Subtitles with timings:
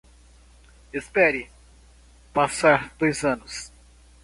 [0.91, 1.51] Espere
[2.33, 3.71] passar dois anos